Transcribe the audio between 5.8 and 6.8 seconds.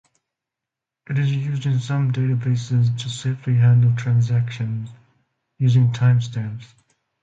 timestamps.